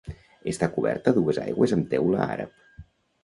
Està 0.51 0.69
coberta 0.77 1.11
a 1.13 1.17
dues 1.17 1.39
aigües 1.43 1.75
amb 1.77 1.87
teula 1.93 2.25
àrab. 2.37 2.83